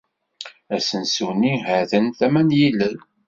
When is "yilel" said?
2.59-2.95